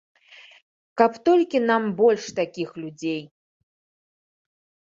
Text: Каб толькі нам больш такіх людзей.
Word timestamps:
Каб 1.01 1.11
толькі 1.29 1.61
нам 1.69 1.83
больш 1.99 2.23
такіх 2.39 2.69
людзей. 2.81 3.21